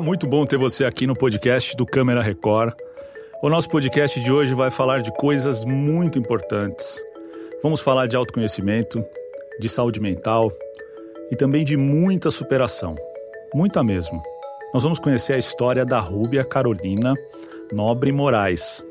Muito 0.00 0.28
bom 0.28 0.46
ter 0.46 0.56
você 0.56 0.84
aqui 0.84 1.06
no 1.08 1.16
podcast 1.16 1.76
do 1.76 1.84
Câmera 1.84 2.22
Record. 2.22 2.72
O 3.42 3.48
nosso 3.48 3.68
podcast 3.68 4.20
de 4.20 4.30
hoje 4.30 4.54
vai 4.54 4.70
falar 4.70 5.02
de 5.02 5.12
coisas 5.12 5.64
muito 5.64 6.18
importantes. 6.18 7.00
Vamos 7.62 7.80
falar 7.80 8.06
de 8.06 8.16
autoconhecimento, 8.16 9.04
de 9.58 9.68
saúde 9.68 10.00
mental 10.00 10.50
e 11.32 11.36
também 11.36 11.64
de 11.64 11.76
muita 11.76 12.30
superação. 12.30 12.94
Muita 13.52 13.82
mesmo. 13.82 14.22
Nós 14.72 14.84
vamos 14.84 15.00
conhecer 15.00 15.32
a 15.32 15.38
história 15.38 15.84
da 15.84 15.98
Rúbia 15.98 16.44
Carolina 16.44 17.14
Nobre 17.72 18.12
Moraes, 18.12 18.84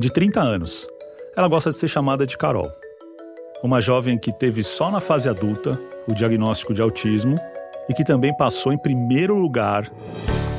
de 0.00 0.10
30 0.10 0.40
anos. 0.40 0.88
Ela 1.36 1.48
gosta 1.48 1.70
de 1.70 1.76
ser 1.76 1.88
chamada 1.88 2.26
de 2.26 2.36
Carol. 2.36 2.70
Uma 3.62 3.80
jovem 3.80 4.16
que 4.16 4.32
teve 4.32 4.62
só 4.62 4.90
na 4.90 5.00
fase 5.00 5.28
adulta 5.28 5.78
o 6.08 6.14
diagnóstico 6.14 6.72
de 6.72 6.80
autismo 6.80 7.36
e 7.88 7.94
que 7.94 8.04
também 8.04 8.34
passou 8.36 8.72
em 8.72 8.78
primeiro 8.78 9.34
lugar 9.34 9.90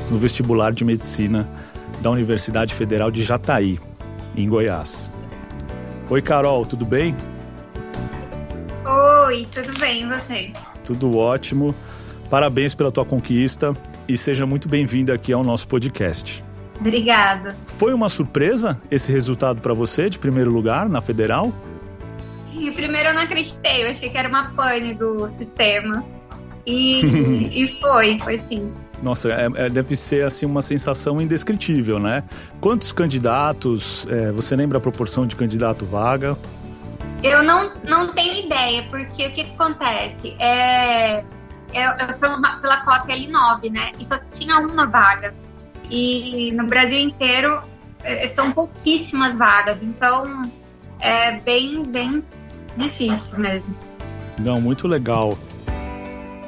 no 0.09 0.17
vestibular 0.17 0.71
de 0.71 0.84
medicina 0.85 1.47
da 2.02 2.09
Universidade 2.09 2.73
Federal 2.73 3.11
de 3.11 3.23
Jataí, 3.23 3.79
em 4.35 4.47
Goiás. 4.47 5.13
Oi, 6.09 6.21
Carol, 6.21 6.66
tudo 6.66 6.85
bem? 6.85 7.16
Oi, 8.85 9.47
tudo 9.53 9.80
bem, 9.80 10.03
e 10.03 10.08
você? 10.08 10.52
Tudo 10.86 11.17
ótimo. 11.17 11.75
Parabéns 12.30 12.73
pela 12.73 12.91
tua 12.91 13.05
conquista 13.05 13.75
e 14.08 14.17
seja 14.17 14.45
muito 14.45 14.69
bem-vinda 14.69 15.14
aqui 15.14 15.33
ao 15.33 15.44
nosso 15.44 15.67
podcast. 15.67 16.44
Obrigada. 16.80 17.58
Foi 17.66 17.94
uma 17.94 18.08
surpresa 18.08 18.80
esse 18.89 19.11
resultado 19.11 19.61
para 19.61 19.73
você 19.73 20.09
de 20.09 20.19
primeiro 20.19 20.52
lugar 20.52 20.88
na 20.88 21.02
Federal? 21.02 21.52
E 22.53 22.71
primeiro 22.71 23.09
eu 23.09 23.14
não 23.14 23.21
acreditei, 23.21 23.83
eu 23.83 23.89
achei 23.89 24.09
que 24.09 24.17
era 24.17 24.30
uma 24.30 24.52
pane 24.52 24.94
do 24.94 25.27
sistema. 25.27 26.05
E, 26.66 27.02
e 27.64 27.67
foi, 27.67 28.19
foi 28.19 28.38
sim. 28.38 28.71
Nossa, 29.02 29.30
é, 29.30 29.48
é, 29.56 29.70
deve 29.70 29.95
ser 29.95 30.23
assim 30.23 30.45
uma 30.45 30.62
sensação 30.62 31.22
indescritível, 31.22 32.00
né? 32.00 32.23
Quantos 32.59 32.92
candidatos? 32.92 34.08
É, 34.09 34.31
você 34.31 34.56
lembra 34.56 34.78
a 34.78 34.81
proporção 34.81 35.26
de 35.28 35.36
candidato 35.36 35.86
vaga? 35.86 36.38
Eu 37.23 37.44
não, 37.44 37.73
não 37.84 38.08
tenho 38.14 38.45
ideia, 38.45 38.84
porque 38.89 39.28
o 39.28 39.31
que, 39.31 39.44
que 39.44 39.54
acontece? 39.54 40.36
É, 40.39 41.17
é, 41.17 41.23
é 41.73 42.14
pela, 42.14 42.39
pela 42.59 42.84
cota 42.84 43.14
L9, 43.14 43.72
né? 43.72 43.92
E 44.00 44.04
só 44.04 44.20
tinha 44.34 44.59
uma 44.59 44.86
vaga. 44.86 45.34
E 45.89 46.52
no 46.54 46.66
Brasil 46.67 47.00
inteiro 47.00 47.61
é, 48.04 48.28
são 48.28 48.52
pouquíssimas 48.52 49.38
vagas, 49.38 49.82
então 49.82 50.50
é 51.00 51.39
bem, 51.39 51.84
bem 51.84 52.23
difícil 52.76 53.39
mesmo. 53.39 53.76
Não, 54.38 54.61
muito 54.61 54.88
legal. 54.88 55.38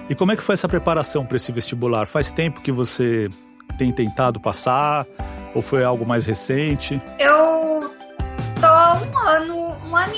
E 0.10 0.16
como 0.16 0.32
é 0.32 0.36
que 0.36 0.42
foi 0.42 0.54
essa 0.54 0.68
preparação 0.68 1.24
para 1.24 1.36
esse 1.38 1.52
vestibular? 1.52 2.08
Faz 2.08 2.32
tempo 2.32 2.62
que 2.62 2.72
você 2.72 3.30
tem 3.78 3.92
tentado 3.92 4.40
passar 4.40 5.06
ou 5.54 5.62
foi 5.62 5.84
algo 5.84 6.06
mais 6.06 6.26
recente? 6.26 7.00
Eu 7.20 7.94
tô 8.60 9.06
um 9.06 9.18
ano, 9.20 9.78
um 9.88 9.96
ano 9.96 10.14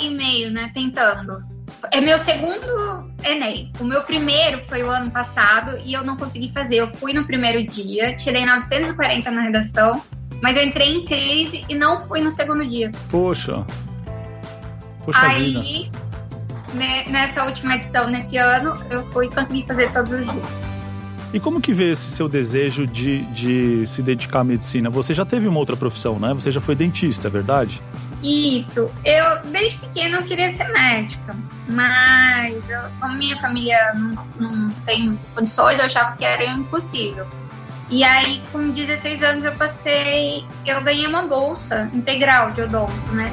e 0.00 0.10
meio, 0.10 0.50
né, 0.50 0.68
tentando. 0.74 1.44
É 1.92 2.00
meu 2.00 2.18
segundo 2.18 3.08
Enem. 3.24 3.72
O 3.78 3.84
meu 3.84 4.02
primeiro 4.02 4.64
foi 4.64 4.82
o 4.82 4.90
ano 4.90 5.12
passado 5.12 5.78
e 5.84 5.92
eu 5.92 6.02
não 6.02 6.16
consegui 6.16 6.50
fazer. 6.52 6.76
Eu 6.76 6.88
fui 6.88 7.12
no 7.12 7.24
primeiro 7.24 7.64
dia, 7.64 8.16
tirei 8.16 8.44
940 8.44 9.30
na 9.30 9.42
redação, 9.42 10.02
mas 10.42 10.56
eu 10.56 10.64
entrei 10.64 10.92
em 10.92 11.04
crise 11.04 11.64
e 11.68 11.74
não 11.76 12.00
fui 12.00 12.20
no 12.20 12.32
segundo 12.32 12.66
dia. 12.66 12.90
Poxa, 13.08 13.64
Poxa 15.06 15.24
Aí, 15.24 15.84
vida. 15.84 16.05
Nessa 16.76 17.44
última 17.44 17.76
edição, 17.76 18.10
nesse 18.10 18.36
ano, 18.36 18.74
eu 18.90 19.04
fui 19.06 19.28
conseguir 19.30 19.66
fazer 19.66 19.90
todos 19.92 20.20
os 20.20 20.32
dias. 20.32 20.60
E 21.32 21.40
como 21.40 21.60
que 21.60 21.74
vê 21.74 21.90
esse 21.90 22.10
seu 22.10 22.28
desejo 22.28 22.86
de, 22.86 23.22
de 23.26 23.86
se 23.86 24.02
dedicar 24.02 24.40
à 24.40 24.44
medicina? 24.44 24.88
Você 24.88 25.12
já 25.12 25.24
teve 25.24 25.48
uma 25.48 25.58
outra 25.58 25.76
profissão, 25.76 26.18
né? 26.18 26.32
Você 26.34 26.50
já 26.50 26.60
foi 26.60 26.74
dentista, 26.74 27.28
é 27.28 27.30
verdade? 27.30 27.82
Isso. 28.22 28.90
Eu, 29.04 29.42
desde 29.50 29.78
pequena, 29.78 30.18
eu 30.18 30.22
queria 30.22 30.48
ser 30.48 30.68
médica. 30.68 31.36
Mas, 31.68 32.70
eu, 32.70 32.80
como 33.00 33.18
minha 33.18 33.36
família 33.36 33.76
não, 33.94 34.26
não 34.38 34.70
tem 34.84 35.06
muitas 35.06 35.32
condições, 35.32 35.78
eu 35.78 35.86
achava 35.86 36.16
que 36.16 36.24
era 36.24 36.44
impossível. 36.44 37.26
E 37.88 38.02
aí, 38.02 38.40
com 38.52 38.70
16 38.70 39.22
anos, 39.22 39.44
eu 39.44 39.54
passei... 39.54 40.44
Eu 40.64 40.82
ganhei 40.82 41.06
uma 41.06 41.26
bolsa 41.26 41.90
integral 41.92 42.50
de 42.50 42.62
odonto, 42.62 43.12
né? 43.12 43.30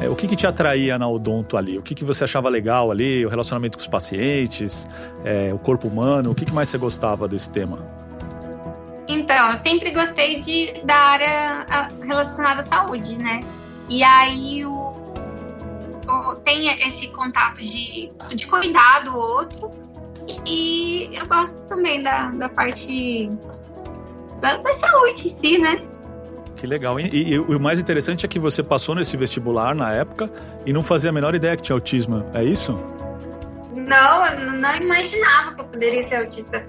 É, 0.00 0.08
o 0.08 0.16
que, 0.16 0.26
que, 0.26 0.34
te 0.34 0.46
atraía 0.46 0.98
na 0.98 1.06
Odonto 1.06 1.58
ali? 1.58 1.78
O 1.78 1.82
que, 1.82 1.94
que 1.94 2.04
você 2.04 2.24
achava 2.24 2.48
legal 2.48 2.90
ali? 2.90 3.24
O 3.26 3.28
relacionamento 3.28 3.76
com 3.76 3.82
os 3.82 3.88
pacientes, 3.88 4.88
é, 5.24 5.52
o 5.52 5.58
corpo 5.58 5.88
humano? 5.88 6.30
O 6.30 6.34
que, 6.34 6.46
que 6.46 6.52
mais 6.52 6.70
você 6.70 6.78
gostava 6.78 7.28
desse 7.28 7.50
tema? 7.50 7.78
Então, 9.06 9.50
eu 9.50 9.56
sempre 9.56 9.90
gostei 9.90 10.40
de, 10.40 10.72
da 10.84 10.96
área 10.96 11.88
relacionada 12.02 12.60
à 12.60 12.62
saúde, 12.62 13.18
né? 13.18 13.40
E 13.90 14.02
aí 14.02 14.64
o, 14.64 14.94
o, 16.08 16.34
tem 16.44 16.68
esse 16.86 17.08
contato 17.08 17.62
de, 17.62 18.08
de 18.34 18.46
cuidar 18.46 19.00
do 19.04 19.14
outro. 19.14 19.70
E, 20.46 21.10
eu 21.12 21.26
gosto 21.26 21.68
também 21.68 22.02
da, 22.02 22.30
da 22.30 22.48
parte 22.48 23.30
da, 24.40 24.56
da 24.56 24.72
saúde 24.72 25.26
em 25.26 25.30
si, 25.30 25.58
né? 25.58 25.89
Que 26.60 26.66
legal. 26.66 27.00
E, 27.00 27.08
e, 27.08 27.32
e, 27.32 27.38
o 27.38 27.58
mais 27.58 27.78
interessante 27.78 28.26
é 28.26 28.28
que 28.28 28.38
você 28.38 28.62
passou 28.62 28.94
nesse 28.94 29.16
vestibular 29.16 29.74
na 29.74 29.92
época 29.92 30.30
e 30.66 30.74
não 30.74 30.82
fazia 30.82 31.08
a 31.08 31.12
menor 31.12 31.34
ideia 31.34 31.56
que 31.56 31.62
tinha 31.62 31.74
autismo, 31.74 32.26
é 32.34 32.44
isso? 32.44 32.74
Não, 33.74 34.26
eu 34.26 34.60
não 34.60 34.76
imaginava 34.76 35.54
que 35.54 35.60
eu 35.62 35.64
poderia 35.64 36.02
ser 36.02 36.16
autista. 36.16 36.62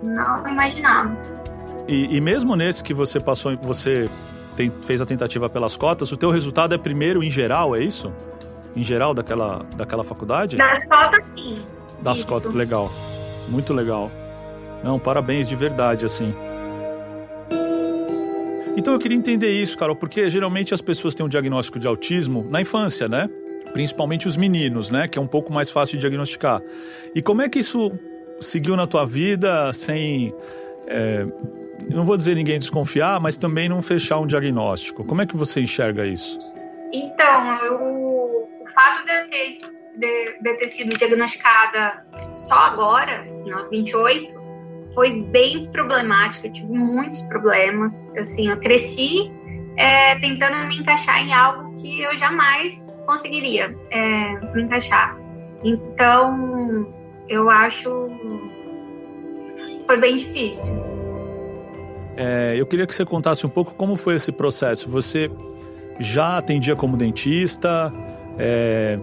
Não 0.00 0.46
imaginava. 0.46 1.18
E, 1.88 2.16
e 2.16 2.20
mesmo 2.20 2.54
nesse 2.54 2.84
que 2.84 2.94
você 2.94 3.18
passou, 3.18 3.56
você 3.60 4.08
tem, 4.56 4.70
fez 4.70 5.02
a 5.02 5.06
tentativa 5.06 5.48
pelas 5.48 5.76
cotas, 5.76 6.12
o 6.12 6.16
teu 6.16 6.30
resultado 6.30 6.72
é 6.72 6.78
primeiro 6.78 7.20
em 7.20 7.30
geral, 7.30 7.74
é 7.74 7.82
isso? 7.82 8.12
Em 8.76 8.84
geral 8.84 9.12
daquela, 9.12 9.66
daquela 9.74 10.04
faculdade? 10.04 10.56
Das 10.56 10.86
cotas, 10.86 11.26
sim. 11.36 11.66
Das 12.00 12.18
isso. 12.18 12.28
cotas, 12.28 12.54
legal. 12.54 12.92
Muito 13.48 13.74
legal. 13.74 14.08
Não, 14.84 15.00
parabéns 15.00 15.48
de 15.48 15.56
verdade, 15.56 16.06
assim. 16.06 16.32
Então 18.76 18.94
eu 18.94 18.98
queria 18.98 19.16
entender 19.16 19.50
isso, 19.50 19.76
Carol, 19.76 19.94
porque 19.94 20.28
geralmente 20.28 20.72
as 20.72 20.80
pessoas 20.80 21.14
têm 21.14 21.24
um 21.24 21.28
diagnóstico 21.28 21.78
de 21.78 21.86
autismo 21.86 22.46
na 22.50 22.60
infância, 22.60 23.06
né? 23.06 23.28
Principalmente 23.72 24.26
os 24.26 24.36
meninos, 24.36 24.90
né? 24.90 25.06
Que 25.06 25.18
é 25.18 25.22
um 25.22 25.26
pouco 25.26 25.52
mais 25.52 25.70
fácil 25.70 25.98
de 25.98 26.00
diagnosticar. 26.00 26.62
E 27.14 27.20
como 27.20 27.42
é 27.42 27.48
que 27.48 27.58
isso 27.58 27.92
seguiu 28.42 28.76
na 28.76 28.86
tua 28.86 29.04
vida 29.04 29.72
sem. 29.72 30.34
É, 30.86 31.26
não 31.90 32.04
vou 32.04 32.16
dizer 32.16 32.34
ninguém 32.34 32.58
desconfiar, 32.58 33.20
mas 33.20 33.36
também 33.36 33.68
não 33.68 33.82
fechar 33.82 34.18
um 34.18 34.26
diagnóstico. 34.26 35.04
Como 35.04 35.22
é 35.22 35.26
que 35.26 35.36
você 35.36 35.60
enxerga 35.60 36.06
isso? 36.06 36.38
Então, 36.92 37.64
eu, 37.64 38.48
o 38.60 38.68
fato 38.74 39.04
de 39.04 39.12
eu 39.12 39.28
ter, 39.28 39.58
de, 39.96 40.38
de 40.40 40.56
ter 40.58 40.68
sido 40.68 40.96
diagnosticada 40.96 42.04
só 42.34 42.54
agora, 42.54 43.24
assim, 43.26 43.50
aos 43.50 43.70
28, 43.70 44.41
foi 44.94 45.22
bem 45.22 45.70
problemático, 45.70 46.46
eu 46.46 46.52
tive 46.52 46.72
muitos 46.72 47.20
problemas. 47.22 48.12
Assim, 48.16 48.48
eu 48.48 48.58
cresci 48.58 49.32
é, 49.76 50.18
tentando 50.18 50.66
me 50.68 50.78
encaixar 50.78 51.20
em 51.26 51.32
algo 51.32 51.74
que 51.80 52.02
eu 52.02 52.16
jamais 52.16 52.94
conseguiria 53.06 53.76
é, 53.90 54.54
me 54.54 54.62
encaixar. 54.62 55.18
Então, 55.64 56.86
eu 57.28 57.48
acho 57.48 58.10
foi 59.86 59.98
bem 59.98 60.16
difícil. 60.16 60.74
É, 62.16 62.54
eu 62.56 62.66
queria 62.66 62.86
que 62.86 62.94
você 62.94 63.04
contasse 63.04 63.46
um 63.46 63.48
pouco 63.48 63.74
como 63.74 63.96
foi 63.96 64.16
esse 64.16 64.30
processo. 64.30 64.88
Você 64.90 65.30
já 65.98 66.38
atendia 66.38 66.76
como 66.76 66.96
dentista? 66.96 67.92
É, 68.38 68.98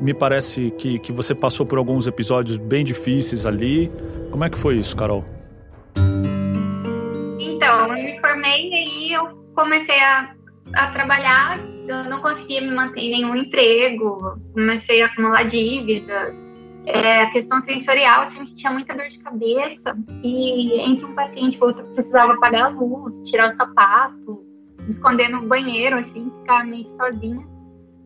me 0.00 0.14
parece 0.14 0.70
que, 0.78 0.98
que 0.98 1.12
você 1.12 1.34
passou 1.34 1.66
por 1.66 1.78
alguns 1.78 2.06
episódios 2.06 2.58
bem 2.58 2.84
difíceis 2.84 3.46
ali. 3.46 3.90
Como 4.30 4.44
é 4.44 4.50
que 4.50 4.58
foi 4.58 4.76
isso, 4.76 4.96
Carol? 4.96 5.24
Comecei 9.54 9.98
a, 10.00 10.34
a 10.74 10.90
trabalhar. 10.90 11.58
Eu 11.86 12.04
não 12.04 12.20
conseguia 12.20 12.60
me 12.60 12.70
manter 12.70 13.00
em 13.00 13.10
nenhum 13.10 13.34
emprego, 13.34 14.38
comecei 14.52 15.02
a 15.02 15.06
acumular 15.06 15.44
dívidas. 15.44 16.48
É, 16.84 17.22
a 17.22 17.30
questão 17.30 17.60
sensorial, 17.60 18.24
eu 18.24 18.30
sempre 18.30 18.54
tinha 18.54 18.72
muita 18.72 18.94
dor 18.94 19.08
de 19.08 19.18
cabeça. 19.18 19.96
E 20.22 20.80
entre 20.80 21.04
um 21.04 21.14
paciente 21.14 21.56
e 21.56 21.62
outro, 21.62 21.84
precisava 21.86 22.34
apagar 22.34 22.66
a 22.66 22.68
luz, 22.68 23.20
tirar 23.28 23.48
o 23.48 23.50
sapato, 23.50 24.44
me 24.80 24.90
esconder 24.90 25.28
no 25.28 25.46
banheiro, 25.46 25.96
assim, 25.96 26.30
ficar 26.40 26.64
meio 26.64 26.84
que 26.84 26.90
sozinha. 26.90 27.46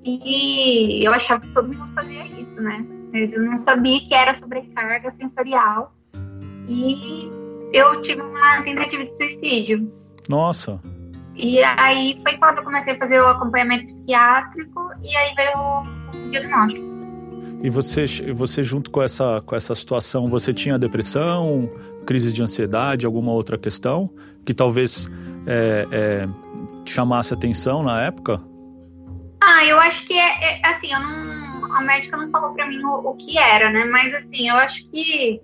E 0.04 1.06
eu 1.06 1.12
achava 1.12 1.40
que 1.40 1.52
todo 1.52 1.72
mundo 1.72 1.88
fazia 1.88 2.24
isso, 2.26 2.60
né? 2.60 2.86
Mas 3.12 3.32
eu 3.32 3.42
não 3.42 3.56
sabia 3.56 4.00
que 4.04 4.14
era 4.14 4.34
sobrecarga 4.34 5.10
sensorial. 5.10 5.94
E 6.68 7.30
eu 7.72 8.00
tive 8.02 8.22
uma 8.22 8.62
tentativa 8.62 9.04
de 9.04 9.16
suicídio. 9.16 9.92
Nossa. 10.28 10.80
E 11.36 11.62
aí 11.62 12.18
foi 12.22 12.36
quando 12.38 12.58
eu 12.58 12.64
comecei 12.64 12.94
a 12.94 12.98
fazer 12.98 13.20
o 13.20 13.26
acompanhamento 13.26 13.84
psiquiátrico 13.84 14.80
e 15.02 15.16
aí 15.16 15.34
veio 15.34 15.58
o 15.58 16.30
diagnóstico. 16.30 16.96
E 17.62 17.70
você, 17.70 18.04
você 18.32 18.62
junto 18.62 18.90
com 18.90 19.02
essa, 19.02 19.42
com 19.44 19.54
essa 19.54 19.74
situação, 19.74 20.28
você 20.28 20.52
tinha 20.52 20.78
depressão? 20.78 21.68
crises 22.06 22.32
de 22.32 22.40
ansiedade, 22.40 23.04
alguma 23.04 23.32
outra 23.32 23.58
questão 23.58 24.08
que 24.46 24.54
talvez 24.54 25.10
é, 25.46 25.86
é, 25.90 26.26
chamasse 26.84 27.34
atenção 27.34 27.82
na 27.82 28.04
época? 28.04 28.40
Ah, 29.42 29.64
eu 29.66 29.78
acho 29.80 30.06
que 30.06 30.14
é, 30.14 30.60
é 30.60 30.66
assim, 30.66 30.92
eu 30.92 31.00
não, 31.00 31.74
a 31.74 31.82
médica 31.82 32.16
não 32.16 32.30
falou 32.30 32.54
para 32.54 32.66
mim 32.68 32.82
o, 32.82 33.10
o, 33.10 33.16
que 33.16 33.36
era, 33.36 33.70
né? 33.70 33.84
Mas 33.84 34.14
assim, 34.14 34.48
eu 34.48 34.56
acho 34.56 34.88
que 34.90 35.40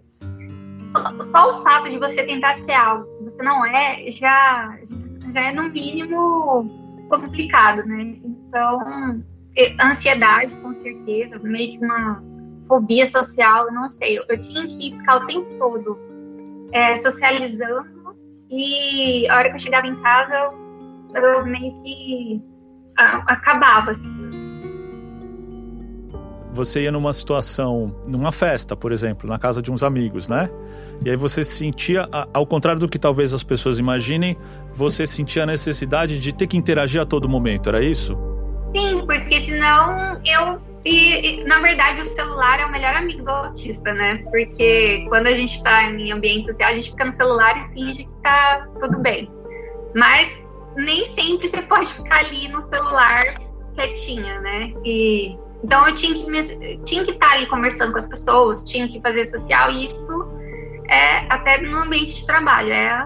só, 0.93 1.23
só, 1.23 1.53
o 1.53 1.63
fato 1.63 1.91
de 1.91 1.99
você 1.99 2.23
tentar 2.23 2.55
ser 2.55 2.73
algo 2.73 3.05
que 3.19 3.25
você 3.25 3.43
não 3.43 3.67
é 3.67 4.11
já, 4.11 4.79
já 4.89 5.02
é 5.35 5.53
no 5.53 5.69
mínimo 5.71 7.07
complicado, 7.09 7.85
né? 7.87 8.17
Então, 8.25 9.23
ansiedade, 9.81 10.55
com 10.57 10.75
certeza, 10.75 11.39
meio 11.41 11.73
que 11.73 11.85
uma 11.85 12.23
fobia 12.69 13.07
social, 13.07 13.71
não 13.73 13.89
sei. 13.91 14.19
Eu, 14.19 14.25
eu 14.29 14.41
tinha 14.41 14.67
que 14.67 14.91
ficar 14.91 15.17
o 15.17 15.27
tempo 15.27 15.47
todo 15.59 15.99
é, 16.73 16.95
socializando 16.97 18.17
e 18.51 19.29
a 19.29 19.37
hora 19.37 19.51
que 19.51 19.57
eu 19.57 19.61
chegava 19.61 19.87
em 19.87 19.97
casa, 20.03 20.53
eu 21.15 21.45
meio 21.45 21.83
que 21.83 22.43
acabava, 22.97 23.93
assim. 23.93 24.22
Você 26.53 26.83
ia 26.83 26.93
numa 26.93 27.13
situação, 27.13 27.95
numa 28.07 28.31
festa, 28.31 28.77
por 28.77 28.93
exemplo, 28.93 29.29
na 29.29 29.39
casa 29.39 29.63
de 29.63 29.71
uns 29.71 29.83
amigos, 29.83 30.29
né? 30.29 30.51
E 31.05 31.11
aí 31.11 31.17
você 31.17 31.43
sentia, 31.43 32.09
ao 32.33 32.47
contrário 32.47 32.79
do 32.79 32.89
que 32.89 32.99
talvez 32.99 33.33
as 33.33 33.43
pessoas 33.43 33.79
imaginem, 33.79 34.37
você 34.73 35.07
sentia 35.07 35.45
a 35.45 35.47
necessidade 35.47 36.21
de 36.21 36.33
ter 36.33 36.47
que 36.47 36.57
interagir 36.57 37.01
a 37.01 37.07
todo 37.07 37.29
momento, 37.29 37.69
era 37.69 37.83
isso? 37.83 38.17
Sim, 38.75 39.05
porque 39.07 39.41
senão 39.41 40.21
eu. 40.25 40.61
E, 40.85 41.41
e, 41.41 41.45
na 41.45 41.61
verdade, 41.61 42.01
o 42.01 42.05
celular 42.05 42.61
é 42.61 42.67
o 42.67 42.73
melhor 42.73 42.95
amigo 42.97 43.23
do 43.23 43.31
autista, 43.31 43.95
né? 43.95 44.19
Porque 44.31 45.07
quando 45.09 45.29
a 45.29 45.33
gente 45.33 45.55
está 45.55 45.85
em 45.85 46.11
ambiente 46.13 46.49
social, 46.49 46.71
a 46.71 46.75
gente 46.75 46.91
fica 46.91 47.05
no 47.05 47.13
celular 47.13 47.57
e 47.65 47.73
finge 47.73 48.05
que 48.05 48.23
tá 48.23 48.67
tudo 48.81 48.99
bem. 49.01 49.31
Mas 49.95 50.45
nem 50.77 51.05
sempre 51.05 51.49
você 51.49 51.63
pode 51.63 51.93
ficar 51.93 52.19
ali 52.19 52.49
no 52.49 52.61
celular 52.63 53.23
quietinha, 53.75 54.41
né? 54.41 54.73
E, 54.85 55.37
então 55.63 55.89
eu 55.89 55.95
tinha 55.95 56.15
que, 56.15 56.31
me, 56.31 56.79
tinha 56.85 57.05
que 57.05 57.13
estar 57.13 57.33
ali 57.33 57.47
conversando 57.47 57.93
com 57.93 57.99
as 57.99 58.09
pessoas, 58.09 58.65
tinha 58.65 58.89
que 58.89 59.01
fazer 59.01 59.25
social, 59.25 59.71
e 59.71 59.87
isso 59.87 60.29
é 60.89 61.33
até 61.33 61.61
no 61.61 61.79
ambiente 61.79 62.15
de 62.15 62.27
trabalho, 62.27 62.73
é 62.73 63.05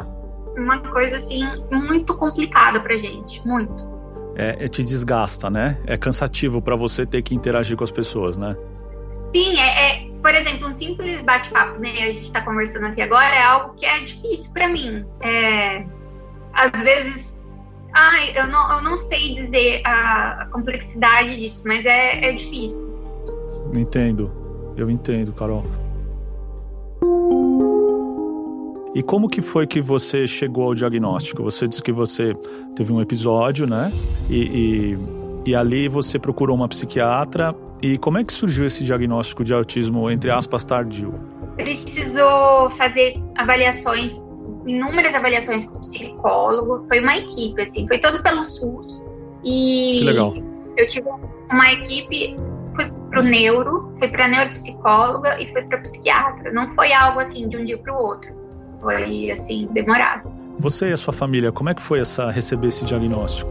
uma 0.57 0.79
coisa 0.81 1.17
assim 1.17 1.43
muito 1.71 2.17
complicada 2.17 2.81
pra 2.81 2.97
gente, 2.97 3.47
muito 3.47 3.97
é, 4.37 4.65
é 4.65 4.69
te 4.69 4.85
desgasta, 4.85 5.49
né? 5.49 5.79
É 5.87 5.97
cansativo 5.97 6.61
para 6.61 6.77
você 6.77 7.07
ter 7.07 7.23
que 7.23 7.35
interagir 7.35 7.77
com 7.77 7.85
as 7.85 7.91
pessoas, 7.91 8.37
né? 8.37 8.55
Sim, 9.09 9.59
é, 9.59 10.05
é 10.05 10.11
por 10.21 10.35
exemplo, 10.35 10.69
um 10.69 10.73
simples 10.73 11.25
bate-papo, 11.25 11.81
né? 11.81 11.91
A 11.91 12.13
gente 12.13 12.21
está 12.21 12.43
conversando 12.43 12.87
aqui 12.87 13.01
agora 13.01 13.35
é 13.35 13.43
algo 13.43 13.75
que 13.75 13.87
é 13.87 13.99
difícil 14.01 14.53
para 14.53 14.69
mim. 14.69 15.07
É, 15.23 15.87
às 16.53 16.73
vezes, 16.83 17.36
ai, 17.97 18.33
eu 18.37 18.47
não, 18.47 18.77
eu 18.77 18.83
não 18.83 18.97
sei 18.97 19.35
dizer 19.35 19.81
a, 19.85 20.43
a 20.43 20.47
complexidade 20.47 21.37
disso, 21.37 21.63
mas 21.65 21.87
é, 21.87 22.29
é 22.29 22.33
difícil. 22.35 22.95
Entendo, 23.75 24.31
eu 24.77 24.91
entendo, 24.91 25.33
Carol. 25.33 25.65
E 28.95 29.03
como 29.03 29.29
que 29.29 29.41
foi 29.43 29.67
que 29.67 29.81
você 29.81 30.27
chegou 30.29 30.65
ao 30.65 30.75
diagnóstico? 30.75 31.43
Você 31.43 31.67
disse 31.67 31.83
que 31.83 31.93
você 31.93 32.35
teve 32.75 32.93
um 32.93 33.01
episódio, 33.01 33.67
né? 33.67 33.93
E, 34.29 34.97
e, 35.47 35.51
e, 35.51 35.55
ali 35.55 35.89
você 35.89 36.19
procurou 36.19 36.57
uma 36.57 36.69
psiquiatra. 36.69 37.55
E 37.83 37.99
como 37.99 38.19
é 38.19 38.25
que 38.25 38.33
surgiu 38.33 38.67
esse 38.67 38.85
diagnóstico 38.85 39.45
de 39.45 39.53
autismo, 39.53 40.11
entre 40.11 40.31
aspas, 40.31 40.65
tardio? 40.65 41.15
Precisou 41.57 42.71
fazer 42.71 43.23
avaliações, 43.37 44.27
inúmeras 44.67 45.15
avaliações 45.15 45.71
com 45.71 45.81
psicólogo. 45.81 46.87
Foi 46.87 47.01
uma 47.01 47.17
equipe, 47.17 47.63
assim, 47.63 47.87
foi 47.87 47.99
todo 47.99 48.23
pelo 48.23 48.43
SUS. 48.43 49.03
E 49.45 49.99
que 49.99 50.05
legal. 50.05 50.35
eu 50.77 50.87
tive 50.87 51.09
uma 51.51 51.73
equipe 51.73 52.37
foi 52.75 52.91
pro 53.11 53.23
neuro, 53.23 53.93
foi 53.99 54.09
para 54.09 54.29
neuropsicóloga 54.29 55.41
e 55.41 55.51
foi 55.53 55.63
para 55.63 55.79
psiquiatra. 55.79 56.53
Não 56.53 56.67
foi 56.69 56.93
algo 56.93 57.21
assim 57.21 57.49
de 57.49 57.57
um 57.57 57.65
dia 57.65 57.79
para 57.79 57.95
o 57.95 57.97
outro 57.97 58.47
foi 58.81 59.31
assim 59.31 59.69
demorado. 59.73 60.31
Você 60.59 60.91
e 60.91 60.93
a 60.93 60.97
sua 60.97 61.13
família, 61.13 61.53
como 61.53 61.69
é 61.69 61.75
que 61.75 61.83
foi 61.83 62.01
essa 62.01 62.31
receber 62.31 62.69
esse 62.69 62.85
diagnóstico? 62.85 63.51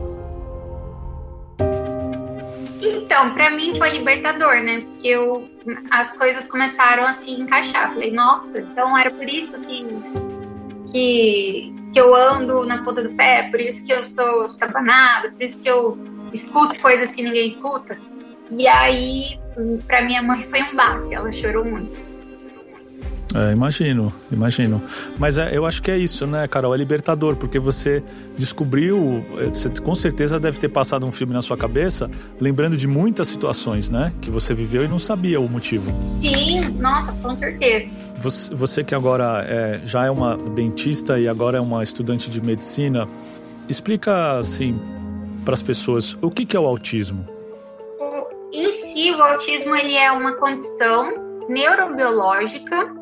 Então, 2.81 3.33
para 3.33 3.51
mim 3.51 3.75
foi 3.75 3.91
libertador, 3.91 4.55
né? 4.63 4.81
Porque 4.81 5.07
eu, 5.07 5.47
as 5.91 6.11
coisas 6.11 6.49
começaram 6.49 7.05
a 7.05 7.13
se 7.13 7.31
encaixar. 7.31 7.93
Falei, 7.93 8.11
nossa, 8.11 8.59
então 8.59 8.97
era 8.97 9.11
por 9.11 9.27
isso 9.27 9.59
que, 9.61 9.85
que, 10.95 11.75
que 11.91 11.99
eu 11.99 12.15
ando 12.15 12.65
na 12.65 12.81
ponta 12.81 13.03
do 13.03 13.13
pé, 13.15 13.49
por 13.51 13.59
isso 13.59 13.85
que 13.85 13.91
eu 13.91 14.01
sou 14.01 14.47
estabanada, 14.47 15.29
por 15.29 15.43
isso 15.43 15.59
que 15.59 15.69
eu 15.69 15.97
escuto 16.33 16.79
coisas 16.79 17.11
que 17.11 17.21
ninguém 17.21 17.47
escuta. 17.47 17.99
E 18.49 18.65
aí, 18.65 19.37
para 19.85 20.03
minha 20.03 20.21
mãe 20.21 20.41
foi 20.41 20.61
um 20.63 20.73
baque, 20.73 21.13
ela 21.13 21.29
chorou 21.33 21.65
muito. 21.65 22.01
É, 23.35 23.51
imagino, 23.51 24.13
imagino. 24.31 24.81
Mas 25.19 25.37
é, 25.37 25.55
eu 25.55 25.65
acho 25.65 25.81
que 25.81 25.91
é 25.91 25.97
isso, 25.97 26.25
né, 26.25 26.47
Carol? 26.47 26.73
É 26.73 26.77
libertador, 26.77 27.35
porque 27.35 27.59
você 27.59 28.01
descobriu, 28.37 29.25
é, 29.37 29.49
você 29.49 29.69
com 29.69 29.93
certeza 29.93 30.39
deve 30.39 30.57
ter 30.57 30.69
passado 30.69 31.05
um 31.05 31.11
filme 31.11 31.33
na 31.33 31.41
sua 31.41 31.57
cabeça, 31.57 32.09
lembrando 32.39 32.77
de 32.77 32.87
muitas 32.87 33.27
situações, 33.27 33.89
né? 33.89 34.13
Que 34.21 34.29
você 34.29 34.53
viveu 34.53 34.85
e 34.85 34.87
não 34.87 34.97
sabia 34.97 35.41
o 35.41 35.49
motivo. 35.49 35.91
Sim, 36.07 36.61
nossa, 36.79 37.11
com 37.11 37.35
certeza. 37.35 37.89
Você, 38.21 38.55
você 38.55 38.83
que 38.85 38.95
agora 38.95 39.45
é, 39.45 39.81
já 39.83 40.05
é 40.05 40.09
uma 40.09 40.37
dentista 40.37 41.19
e 41.19 41.27
agora 41.27 41.57
é 41.57 41.61
uma 41.61 41.83
estudante 41.83 42.29
de 42.29 42.41
medicina, 42.41 43.05
explica 43.67 44.39
assim 44.39 44.79
para 45.43 45.55
as 45.55 45.61
pessoas 45.61 46.17
o 46.21 46.29
que, 46.29 46.45
que 46.45 46.55
é 46.55 46.59
o 46.59 46.65
autismo. 46.65 47.27
O, 47.99 48.29
em 48.53 48.71
si, 48.71 49.11
o 49.11 49.21
autismo 49.21 49.75
ele 49.75 49.93
é 49.93 50.09
uma 50.09 50.33
condição 50.37 51.13
neurobiológica 51.49 52.94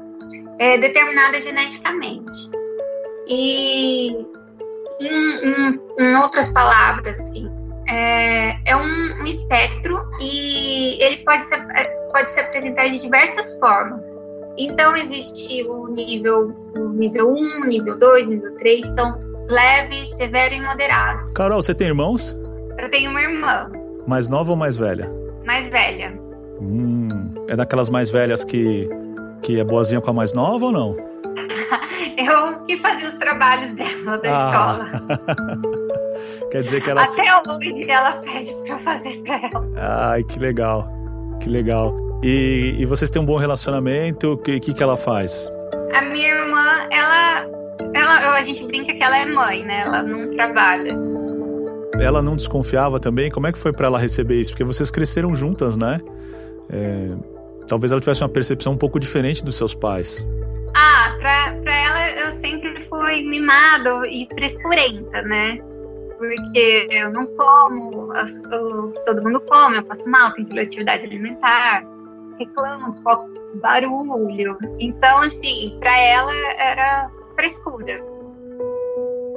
é, 0.63 0.77
determinada 0.77 1.41
geneticamente. 1.41 2.49
E, 3.27 4.11
em, 5.01 5.39
em, 5.43 5.81
em 5.99 6.15
outras 6.15 6.53
palavras, 6.53 7.19
assim, 7.19 7.49
é, 7.89 8.71
é 8.71 8.75
um, 8.75 9.21
um, 9.21 9.25
espectro 9.25 10.01
e 10.21 11.03
ele 11.03 11.17
pode 11.25 11.43
se, 11.43 11.53
é, 11.55 11.83
pode 12.13 12.31
se 12.31 12.39
apresentar 12.39 12.87
de 12.87 12.99
diversas 12.99 13.59
formas. 13.59 14.01
Então, 14.57 14.95
existe 14.95 15.63
o 15.67 15.87
nível, 15.87 16.55
o 16.77 16.89
nível 16.89 17.33
1, 17.33 17.65
nível 17.65 17.99
2, 17.99 18.27
nível 18.27 18.55
3, 18.57 18.87
então 18.87 19.19
leve, 19.49 20.07
severo 20.15 20.53
e 20.53 20.61
moderado. 20.61 21.33
Carol, 21.33 21.61
você 21.61 21.73
tem 21.73 21.87
irmãos? 21.87 22.37
Eu 22.79 22.89
tenho 22.89 23.11
uma 23.11 23.21
irmã. 23.21 23.69
Mais 24.07 24.29
nova 24.29 24.51
ou 24.51 24.57
mais 24.57 24.77
velha? 24.77 25.11
Mais 25.45 25.67
velha. 25.67 26.17
Hum, 26.61 27.33
é 27.49 27.55
daquelas 27.55 27.89
mais 27.89 28.09
velhas 28.09 28.45
que 28.45 28.87
que 29.43 29.59
é 29.59 29.63
boazinha 29.63 30.01
com 30.01 30.09
a 30.09 30.13
mais 30.13 30.33
nova 30.33 30.65
ou 30.65 30.71
não? 30.71 30.95
eu 32.17 32.63
que 32.65 32.77
fazia 32.77 33.07
os 33.07 33.15
trabalhos 33.15 33.73
dela 33.73 34.17
da 34.17 34.31
ah. 34.31 34.49
escola. 34.49 35.83
Quer 36.51 36.61
dizer 36.61 36.81
que 36.81 36.89
ela. 36.89 37.03
Até 37.03 37.21
hoje 37.21 37.89
ela 37.89 38.11
pede 38.13 38.53
pra 38.65 38.75
eu 38.75 38.79
fazer 38.79 39.23
pra 39.23 39.35
ela. 39.35 40.11
Ai, 40.11 40.23
que 40.23 40.39
legal. 40.39 40.87
Que 41.39 41.49
legal. 41.49 41.93
E, 42.23 42.75
e 42.77 42.85
vocês 42.85 43.09
têm 43.09 43.21
um 43.21 43.25
bom 43.25 43.37
relacionamento? 43.37 44.33
O 44.33 44.37
que, 44.37 44.59
que, 44.59 44.73
que 44.73 44.83
ela 44.83 44.95
faz? 44.95 45.51
A 45.93 46.01
minha 46.03 46.29
irmã, 46.29 46.87
ela, 46.91 47.47
ela. 47.93 48.33
A 48.35 48.43
gente 48.43 48.65
brinca 48.65 48.93
que 48.93 49.03
ela 49.03 49.17
é 49.17 49.25
mãe, 49.25 49.63
né? 49.63 49.81
Ela 49.81 50.03
não 50.03 50.29
trabalha. 50.29 50.95
Ela 51.99 52.21
não 52.21 52.35
desconfiava 52.35 52.99
também? 52.99 53.29
Como 53.29 53.47
é 53.47 53.51
que 53.51 53.59
foi 53.59 53.73
para 53.73 53.87
ela 53.87 53.99
receber 53.99 54.39
isso? 54.39 54.51
Porque 54.51 54.63
vocês 54.63 54.89
cresceram 54.89 55.35
juntas, 55.35 55.75
né? 55.75 55.99
É, 56.69 57.09
talvez 57.67 57.91
ela 57.91 58.01
tivesse 58.01 58.23
uma 58.23 58.29
percepção 58.29 58.73
um 58.73 58.77
pouco 58.77 58.99
diferente 58.99 59.43
dos 59.43 59.55
seus 59.55 59.73
pais. 59.73 60.27
Ah, 60.75 61.15
pra, 61.19 61.55
pra 61.61 61.75
ela 61.75 62.11
eu 62.21 62.31
sempre 62.31 62.81
fui 62.81 63.21
mimada 63.23 64.07
e 64.07 64.27
frescurenta, 64.33 65.21
né? 65.23 65.59
Porque 66.17 66.87
eu 66.89 67.11
não 67.11 67.25
como, 67.27 68.13
eu, 68.13 68.93
todo 69.05 69.23
mundo 69.23 69.41
come, 69.41 69.77
eu 69.77 69.85
faço 69.85 70.07
mal, 70.09 70.31
tenho 70.31 70.47
atividade 70.59 71.05
alimentar, 71.05 71.83
reclamo, 72.39 72.95
barulho. 73.55 74.57
Então, 74.79 75.19
assim, 75.19 75.77
pra 75.79 75.97
ela 75.99 76.33
era 76.57 77.11
frescura. 77.35 78.03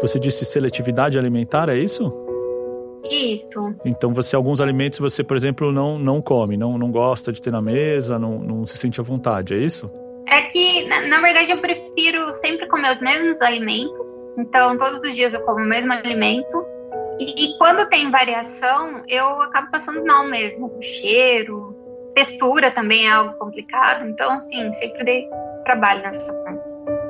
Você 0.00 0.20
disse 0.20 0.44
seletividade 0.44 1.18
alimentar, 1.18 1.68
é 1.68 1.76
isso? 1.76 2.25
Isso. 3.04 3.74
Então, 3.84 4.12
você 4.12 4.34
alguns 4.34 4.60
alimentos 4.60 4.98
você, 4.98 5.22
por 5.22 5.36
exemplo, 5.36 5.72
não, 5.72 5.98
não 5.98 6.20
come, 6.20 6.56
não, 6.56 6.76
não 6.76 6.90
gosta 6.90 7.32
de 7.32 7.40
ter 7.40 7.50
na 7.50 7.62
mesa, 7.62 8.18
não, 8.18 8.38
não 8.38 8.66
se 8.66 8.76
sente 8.76 9.00
à 9.00 9.04
vontade, 9.04 9.54
é 9.54 9.58
isso? 9.58 9.88
É 10.28 10.42
que, 10.42 10.84
na, 10.88 11.06
na, 11.06 11.20
verdade, 11.20 11.52
eu 11.52 11.58
prefiro 11.58 12.32
sempre 12.32 12.66
comer 12.66 12.90
os 12.90 13.00
mesmos 13.00 13.40
alimentos. 13.40 14.08
Então, 14.36 14.76
todos 14.76 15.08
os 15.08 15.14
dias 15.14 15.32
eu 15.32 15.40
como 15.42 15.60
o 15.60 15.68
mesmo 15.68 15.92
alimento. 15.92 16.64
E, 17.20 17.44
e 17.44 17.58
quando 17.58 17.88
tem 17.88 18.10
variação, 18.10 19.02
eu 19.08 19.40
acabo 19.42 19.70
passando 19.70 20.04
mal 20.04 20.26
mesmo. 20.26 20.66
O 20.66 20.82
cheiro, 20.82 21.76
textura 22.14 22.72
também 22.72 23.06
é 23.06 23.12
algo 23.12 23.38
complicado. 23.38 24.04
Então, 24.04 24.32
assim, 24.32 24.74
sempre 24.74 25.04
dei 25.04 25.28
trabalho 25.64 26.02
nessa 26.02 26.32
parte. 26.32 26.60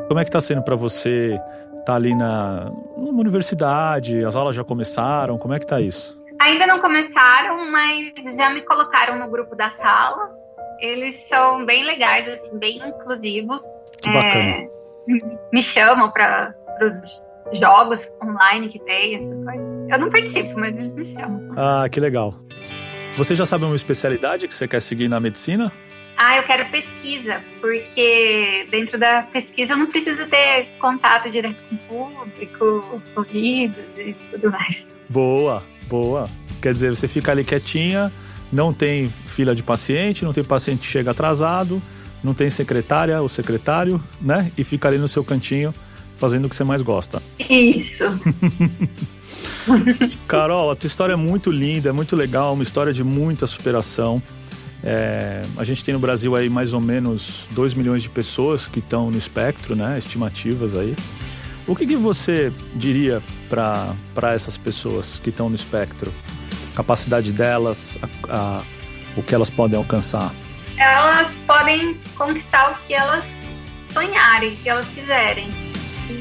Como 0.08 0.20
é 0.20 0.22
que 0.22 0.28
está 0.28 0.40
sendo 0.40 0.62
para 0.62 0.76
você 0.76 1.40
tá 1.86 1.94
ali 1.94 2.14
na 2.14 2.70
numa 2.96 3.20
universidade? 3.20 4.24
As 4.24 4.36
aulas 4.36 4.54
já 4.54 4.64
começaram? 4.64 5.38
Como 5.38 5.54
é 5.54 5.58
que 5.58 5.66
tá 5.66 5.80
isso? 5.80 6.18
Ainda 6.40 6.66
não 6.66 6.80
começaram, 6.80 7.70
mas 7.70 8.12
já 8.36 8.50
me 8.50 8.60
colocaram 8.60 9.18
no 9.18 9.30
grupo 9.30 9.56
da 9.56 9.70
sala. 9.70 10.30
Eles 10.80 11.14
são 11.28 11.64
bem 11.64 11.84
legais, 11.84 12.28
assim, 12.28 12.58
bem 12.58 12.76
inclusivos. 12.86 13.62
Que 14.02 14.12
bacana. 14.12 14.48
É, 14.48 14.68
me 15.52 15.62
chamam 15.62 16.12
para 16.12 16.54
os 16.82 17.58
jogos 17.58 18.12
online 18.22 18.68
que 18.68 18.78
tem, 18.80 19.16
essas 19.16 19.42
coisas. 19.42 19.68
Eu 19.88 19.98
não 19.98 20.10
participo, 20.10 20.58
mas 20.58 20.76
eles 20.76 20.94
me 20.94 21.06
chamam. 21.06 21.52
Ah, 21.56 21.88
que 21.90 22.00
legal. 22.00 22.34
Você 23.16 23.34
já 23.34 23.46
sabe 23.46 23.64
uma 23.64 23.76
especialidade 23.76 24.46
que 24.46 24.52
você 24.52 24.68
quer 24.68 24.82
seguir 24.82 25.08
na 25.08 25.18
medicina? 25.18 25.72
Ah, 26.16 26.36
eu 26.38 26.42
quero 26.44 26.70
pesquisa, 26.70 27.42
porque 27.60 28.66
dentro 28.70 28.98
da 28.98 29.22
pesquisa 29.22 29.74
eu 29.74 29.76
não 29.76 29.86
preciso 29.86 30.26
ter 30.26 30.68
contato 30.78 31.30
direto 31.30 31.62
com 31.68 31.74
o 31.74 31.78
público, 32.08 33.02
ouvidos 33.14 33.84
e 33.98 34.14
tudo 34.30 34.50
mais. 34.50 34.98
Boa, 35.08 35.62
boa. 35.88 36.28
Quer 36.62 36.72
dizer, 36.72 36.90
você 36.90 37.06
fica 37.06 37.32
ali 37.32 37.44
quietinha, 37.44 38.10
não 38.50 38.72
tem 38.72 39.12
fila 39.26 39.54
de 39.54 39.62
paciente, 39.62 40.24
não 40.24 40.32
tem 40.32 40.42
paciente 40.42 40.80
que 40.80 40.86
chega 40.86 41.10
atrasado, 41.10 41.82
não 42.24 42.32
tem 42.32 42.48
secretária 42.48 43.20
ou 43.20 43.28
secretário, 43.28 44.02
né? 44.20 44.50
E 44.56 44.64
fica 44.64 44.88
ali 44.88 44.98
no 44.98 45.08
seu 45.08 45.22
cantinho 45.22 45.74
fazendo 46.16 46.46
o 46.46 46.48
que 46.48 46.56
você 46.56 46.64
mais 46.64 46.80
gosta. 46.80 47.22
Isso. 47.38 48.04
Carol, 50.26 50.70
a 50.70 50.76
tua 50.76 50.86
história 50.86 51.12
é 51.12 51.16
muito 51.16 51.50
linda, 51.50 51.90
é 51.90 51.92
muito 51.92 52.16
legal, 52.16 52.54
uma 52.54 52.62
história 52.62 52.92
de 52.92 53.04
muita 53.04 53.46
superação. 53.46 54.22
É, 54.88 55.42
a 55.56 55.64
gente 55.64 55.82
tem 55.82 55.92
no 55.92 55.98
Brasil 55.98 56.36
aí 56.36 56.48
mais 56.48 56.72
ou 56.72 56.80
menos 56.80 57.48
2 57.50 57.74
milhões 57.74 58.04
de 58.04 58.08
pessoas 58.08 58.68
que 58.68 58.78
estão 58.78 59.10
no 59.10 59.18
espectro, 59.18 59.74
né? 59.74 59.98
Estimativas 59.98 60.76
aí. 60.76 60.94
O 61.66 61.74
que, 61.74 61.84
que 61.84 61.96
você 61.96 62.52
diria 62.72 63.20
para 63.48 64.32
essas 64.32 64.56
pessoas 64.56 65.18
que 65.18 65.30
estão 65.30 65.48
no 65.48 65.56
espectro? 65.56 66.14
Capacidade 66.76 67.32
delas, 67.32 67.98
a, 68.00 68.58
a, 68.58 68.62
o 69.16 69.24
que 69.24 69.34
elas 69.34 69.50
podem 69.50 69.76
alcançar? 69.76 70.32
Elas 70.78 71.34
podem 71.48 71.94
conquistar 72.14 72.70
o 72.70 72.86
que 72.86 72.94
elas 72.94 73.42
sonharem, 73.90 74.52
o 74.52 74.56
que 74.56 74.68
elas 74.68 74.86
quiserem. 74.86 75.48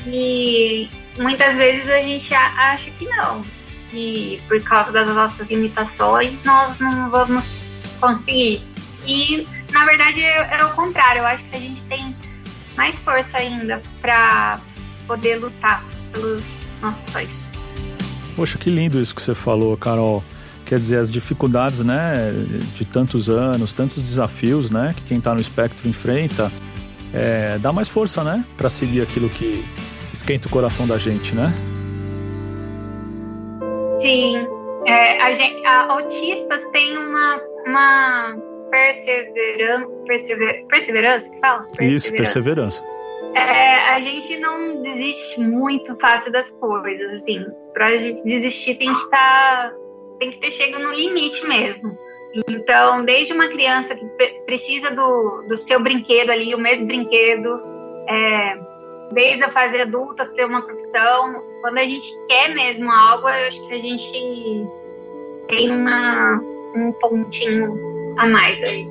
E 0.07 0.89
muitas 1.19 1.55
vezes 1.55 1.87
a 1.87 1.99
gente 1.99 2.33
acha 2.33 2.89
que 2.89 3.05
não, 3.05 3.45
que 3.91 4.41
por 4.47 4.59
causa 4.63 4.91
das 4.91 5.07
nossas 5.07 5.47
limitações 5.47 6.43
nós 6.43 6.79
não 6.79 7.11
vamos 7.11 7.64
conseguir. 8.05 8.61
E 9.05 9.47
na 9.71 9.85
verdade 9.85 10.21
é, 10.21 10.57
é 10.57 10.65
o 10.65 10.69
contrário, 10.71 11.19
eu 11.19 11.25
acho 11.25 11.43
que 11.45 11.55
a 11.55 11.59
gente 11.59 11.81
tem 11.83 12.15
mais 12.77 12.95
força 12.99 13.37
ainda 13.37 13.81
para 14.01 14.59
poder 15.07 15.37
lutar 15.37 15.83
pelos 16.11 16.43
nossos 16.81 17.11
sonhos. 17.11 17.45
Poxa, 18.35 18.57
que 18.57 18.69
lindo 18.69 18.99
isso 18.99 19.15
que 19.15 19.21
você 19.21 19.33
falou, 19.33 19.77
Carol. 19.77 20.23
Quer 20.65 20.79
dizer, 20.79 20.97
as 20.97 21.11
dificuldades, 21.11 21.85
né, 21.85 22.33
de 22.73 22.83
tantos 22.85 23.29
anos, 23.29 23.71
tantos 23.71 24.01
desafios, 24.01 24.71
né, 24.71 24.93
que 24.95 25.03
quem 25.03 25.19
está 25.19 25.33
no 25.33 25.39
espectro 25.39 25.87
enfrenta, 25.87 26.51
é, 27.13 27.59
dá 27.59 27.71
mais 27.71 27.87
força, 27.87 28.23
né, 28.23 28.43
para 28.57 28.67
seguir 28.67 29.01
aquilo 29.01 29.29
que 29.29 29.63
esquenta 30.11 30.47
o 30.47 30.51
coração 30.51 30.87
da 30.87 30.97
gente, 30.97 31.35
né? 31.35 31.53
Sim. 33.99 34.47
É, 34.87 35.21
a 35.21 35.33
gente, 35.33 35.65
a, 35.65 35.93
autistas 35.93 36.61
têm 36.71 36.97
uma, 36.97 37.39
uma 37.65 38.35
perseverança, 38.69 39.91
persever, 40.05 40.65
perseverança 40.67 41.31
que 41.31 41.39
fala? 41.39 41.63
Perseverança. 41.63 42.07
Isso, 42.07 42.15
perseverança. 42.15 42.95
É, 43.35 43.95
a 43.95 43.99
gente 43.99 44.37
não 44.39 44.81
desiste 44.81 45.41
muito 45.41 45.95
fácil 45.99 46.31
das 46.31 46.51
coisas, 46.51 47.13
assim. 47.13 47.45
Pra 47.73 47.95
gente 47.97 48.23
desistir 48.23 48.75
tem 48.75 48.93
que 48.93 48.99
estar. 48.99 49.71
Tá, 49.71 49.75
tem 50.19 50.29
que 50.29 50.39
ter 50.39 50.51
chegado 50.51 50.81
no 50.81 50.93
limite 50.93 51.45
mesmo. 51.45 51.97
Então, 52.49 53.03
desde 53.05 53.33
uma 53.33 53.47
criança 53.47 53.95
que 53.95 54.05
precisa 54.45 54.91
do, 54.91 55.45
do 55.47 55.55
seu 55.55 55.81
brinquedo 55.81 56.29
ali, 56.29 56.53
o 56.53 56.57
mesmo 56.57 56.87
brinquedo, 56.87 57.49
é, 58.07 58.59
desde 59.11 59.43
a 59.43 59.51
fase 59.51 59.79
adulta, 59.79 60.25
ter 60.33 60.45
uma 60.45 60.61
profissão, 60.61 61.41
quando 61.61 61.77
a 61.77 61.85
gente 61.85 62.07
quer 62.27 62.53
mesmo 62.53 62.91
algo, 62.91 63.27
eu 63.29 63.47
acho 63.47 63.65
que 63.67 63.73
a 63.73 63.77
gente 63.77 64.67
tem 65.47 65.71
uma, 65.71 66.41
um 66.75 66.91
pontinho 66.93 68.15
a 68.17 68.27
mais 68.27 68.61
aí. 68.63 68.87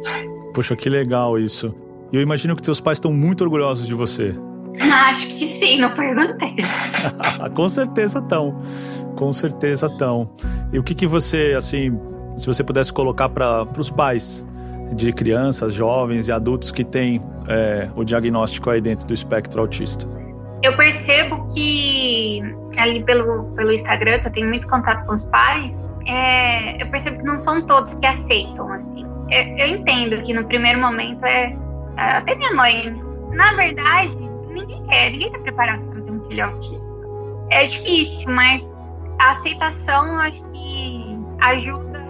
Poxa, 0.53 0.77
que 0.77 0.89
legal 0.89 1.39
isso. 1.39 1.75
E 2.13 2.17
eu 2.17 2.23
imagino 2.23 2.55
que 2.55 2.63
teus 2.63 2.81
pais 2.81 2.99
estão 2.99 3.13
muito 3.13 3.43
orgulhosos 3.43 3.87
de 3.87 3.95
você. 3.95 4.33
Acho 4.81 5.29
que 5.29 5.47
sim, 5.47 5.79
não 5.79 5.93
perguntei. 5.95 6.57
Com 7.55 7.69
certeza 7.69 8.19
estão. 8.19 8.61
Com 9.17 9.33
certeza 9.33 9.87
estão. 9.87 10.31
E 10.73 10.79
o 10.79 10.83
que, 10.83 10.95
que 10.95 11.07
você, 11.07 11.55
assim, 11.57 11.99
se 12.37 12.47
você 12.47 12.65
pudesse 12.65 12.93
colocar 12.93 13.29
para 13.29 13.67
os 13.79 13.91
pais 13.91 14.45
de 14.95 15.13
crianças, 15.13 15.73
jovens 15.75 16.29
e 16.29 16.33
adultos 16.33 16.71
que 16.71 16.85
têm 16.85 17.21
é, 17.49 17.89
o 17.97 18.05
diagnóstico 18.05 18.71
aí 18.71 18.81
dentro 18.81 19.07
do 19.07 19.15
espectro 19.15 19.61
autista? 19.61 20.07
Eu 20.65 20.75
percebo 20.79 21.45
que 21.53 22.41
ali 22.79 23.05
pelo, 23.05 23.55
pelo 23.55 23.71
Instagram, 23.71 24.19
que 24.21 24.29
eu 24.29 24.33
tenho 24.33 24.49
muito 24.49 24.67
contato 24.67 25.05
com 25.05 25.15
os 25.15 25.27
pais, 25.27 25.93
é, 26.07 26.83
eu 26.83 26.91
percebo 26.91 27.19
que 27.19 27.25
não 27.25 27.39
são 27.39 27.67
todos 27.67 27.93
que 27.93 28.07
aceitam, 28.07 28.73
assim. 28.73 29.05
Eu, 29.31 29.59
eu 29.59 29.67
entendo 29.77 30.23
que 30.23 30.33
no 30.33 30.43
primeiro 30.47 30.81
momento 30.81 31.23
é, 31.27 31.55
é 31.99 32.03
até 32.17 32.35
minha 32.35 32.55
mãe, 32.55 32.99
na 33.33 33.53
verdade, 33.53 34.19
ninguém 34.49 34.83
quer, 34.87 35.11
ninguém 35.11 35.27
está 35.27 35.39
preparado 35.41 35.83
para 35.83 36.01
ter 36.01 36.11
um 36.11 36.25
filho 36.25 36.45
autista. 36.47 36.95
É 37.51 37.67
difícil, 37.67 38.33
mas 38.33 38.75
a 39.19 39.33
aceitação 39.33 40.15
eu 40.15 40.21
acho 40.21 40.43
que 40.45 41.19
ajuda 41.43 42.03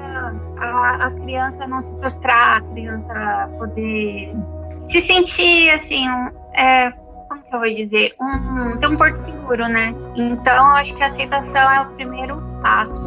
a, 0.59 1.07
a 1.07 1.11
criança 1.11 1.67
não 1.67 1.83
se 1.83 1.91
frustrar, 1.99 2.59
a 2.59 2.61
criança 2.61 3.51
poder 3.59 4.33
se 4.79 5.01
sentir 5.01 5.71
assim, 5.71 6.07
é, 6.55 6.93
eu 7.55 7.61
vou 7.61 7.71
dizer, 7.71 8.15
um, 8.21 8.77
ter 8.79 8.87
um 8.87 8.97
porto 8.97 9.17
seguro, 9.17 9.69
né? 9.69 9.95
Então, 10.15 10.71
eu 10.71 10.77
acho 10.77 10.95
que 10.95 11.03
a 11.03 11.07
aceitação 11.07 11.71
é 11.71 11.81
o 11.81 11.87
primeiro 11.91 12.43
passo. 12.63 13.01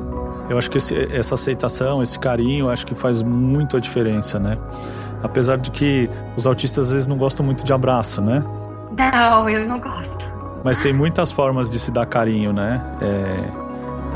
Eu 0.49 0.57
acho 0.57 0.69
que 0.69 0.77
esse, 0.77 0.95
essa 1.13 1.35
aceitação, 1.35 2.01
esse 2.01 2.17
carinho, 2.17 2.69
acho 2.69 2.85
que 2.85 2.95
faz 2.95 3.21
muito 3.21 3.75
a 3.75 3.79
diferença, 3.79 4.39
né? 4.39 4.57
Apesar 5.21 5.57
de 5.57 5.71
que 5.71 6.09
os 6.35 6.47
autistas 6.47 6.87
às 6.87 6.93
vezes 6.93 7.07
não 7.07 7.17
gostam 7.17 7.45
muito 7.45 7.65
de 7.65 7.73
abraço, 7.73 8.21
né? 8.21 8.43
Não, 8.97 9.49
eu 9.49 9.67
não 9.67 9.79
gosto. 9.79 10.25
Mas 10.63 10.79
tem 10.79 10.93
muitas 10.93 11.31
formas 11.31 11.69
de 11.69 11.79
se 11.79 11.91
dar 11.91 12.05
carinho, 12.05 12.53
né? 12.53 12.81
É 13.01 13.67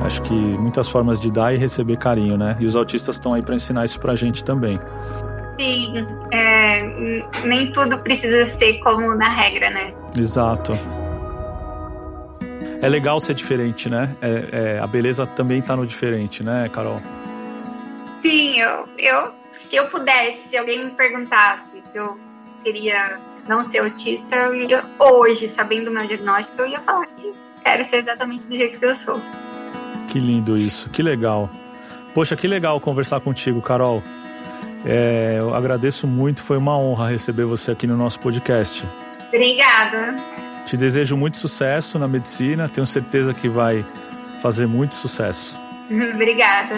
Acho 0.04 0.22
que 0.24 0.34
muitas 0.34 0.90
formas 0.90 1.20
de 1.20 1.32
dar 1.32 1.54
e 1.54 1.58
receber 1.58 1.98
carinho, 1.98 2.38
né? 2.38 2.58
E 2.60 2.66
os 2.66 2.76
autistas 2.76 3.16
estão 3.16 3.34
aí 3.34 3.42
para 3.42 3.56
ensinar 3.56 3.86
isso 3.86 4.00
pra 4.00 4.16
gente 4.16 4.44
também. 4.44 4.80
Sim, 5.60 6.08
é, 6.32 7.46
nem 7.46 7.72
tudo 7.72 8.02
precisa 8.02 8.46
ser 8.48 8.80
como 8.80 9.14
na 9.16 9.30
regra, 9.30 9.70
né? 9.70 9.94
Exato. 10.18 10.74
É 12.82 12.90
legal 12.90 13.20
ser 13.20 13.36
diferente, 13.36 13.90
né? 13.90 14.16
É, 14.22 14.50
é, 14.52 14.80
a 14.80 14.88
beleza 14.88 15.26
também 15.28 15.62
tá 15.62 15.76
no 15.76 15.86
diferente, 15.86 16.44
né, 16.44 16.70
Carol? 16.74 17.00
Sim, 18.08 18.60
eu, 18.60 18.88
eu, 18.98 19.32
se 19.52 19.76
eu 19.76 19.88
pudesse, 19.88 20.50
se 20.50 20.58
alguém 20.58 20.86
me 20.86 20.92
perguntasse 20.92 21.82
se 21.82 21.98
eu 21.98 22.20
queria 22.64 23.20
não 23.48 23.64
ser 23.64 23.80
autista, 23.80 24.36
eu 24.36 24.56
ia, 24.56 24.84
hoje, 25.00 25.48
sabendo 25.48 25.90
o 25.90 25.94
meu 25.94 26.06
diagnóstico, 26.06 26.62
eu 26.62 26.68
ia 26.68 26.80
falar 26.82 27.06
que 27.08 27.34
quero 27.64 27.86
ser 27.86 27.98
exatamente 27.98 28.46
do 28.46 28.56
jeito 28.56 28.80
que 28.80 28.86
eu 28.86 28.96
sou. 28.96 29.20
Que 30.08 30.20
lindo 30.20 30.56
isso, 30.56 30.90
que 30.90 31.02
legal. 31.04 31.50
Poxa, 32.14 32.36
que 32.36 32.48
legal 32.48 32.80
conversar 32.80 33.20
contigo, 33.22 33.62
Carol. 33.62 34.04
É, 34.86 35.36
eu 35.40 35.54
agradeço 35.54 36.08
muito, 36.08 36.44
foi 36.44 36.58
uma 36.58 36.78
honra 36.78 37.10
receber 37.10 37.46
você 37.46 37.72
aqui 37.72 37.86
no 37.86 37.96
nosso 37.96 38.20
podcast. 38.20 38.86
Obrigada. 39.34 40.16
Te 40.66 40.76
desejo 40.76 41.16
muito 41.16 41.38
sucesso 41.38 41.98
na 41.98 42.08
medicina, 42.08 42.68
tenho 42.68 42.86
certeza 42.86 43.34
que 43.34 43.48
vai 43.48 43.86
fazer 44.42 44.68
muito 44.68 44.94
sucesso. 44.96 45.60
Obrigada. 45.90 46.76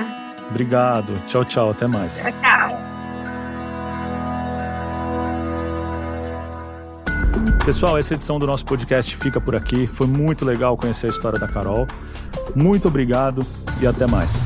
Obrigado. 0.49 1.13
Tchau, 1.27 1.43
tchau. 1.45 1.71
Até 1.71 1.87
mais. 1.87 2.21
Tchau, 2.21 2.31
tchau. 2.41 2.93
Pessoal, 7.65 7.97
essa 7.97 8.13
edição 8.13 8.37
do 8.37 8.45
nosso 8.45 8.65
podcast 8.65 9.15
fica 9.15 9.39
por 9.39 9.55
aqui. 9.55 9.87
Foi 9.87 10.05
muito 10.05 10.43
legal 10.43 10.75
conhecer 10.75 11.07
a 11.07 11.09
história 11.09 11.39
da 11.39 11.47
Carol. 11.47 11.87
Muito 12.53 12.87
obrigado 12.87 13.45
e 13.81 13.87
até 13.87 14.05
mais. 14.05 14.45